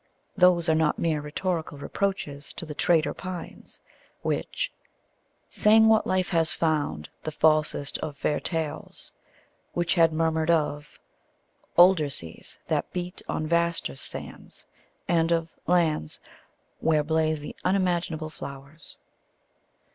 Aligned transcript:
Those 0.35 0.67
are 0.67 0.73
not 0.73 0.97
mere 0.97 1.21
rhetorical 1.21 1.77
reproaches 1.77 2.53
to 2.53 2.65
the 2.65 2.73
"traitor 2.73 3.13
pines" 3.13 3.79
which 4.23 4.73
sang 5.51 5.89
what 5.89 6.07
life 6.07 6.29
has 6.29 6.51
found 6.51 7.07
The 7.21 7.31
falsest 7.31 7.99
of 7.99 8.17
fair 8.17 8.39
tales; 8.39 9.13
which 9.73 9.93
had 9.93 10.11
murmured 10.11 10.49
of 10.49 10.99
older 11.77 12.09
seas 12.09 12.57
That 12.65 12.91
beat 12.91 13.21
on 13.29 13.45
vaster 13.45 13.93
sands, 13.95 14.65
and 15.07 15.31
of 15.31 15.53
lands 15.67 16.19
Where 16.79 17.03
blaze 17.03 17.41
the 17.41 17.55
unimaginable 17.63 18.31
flowers. 18.31 18.97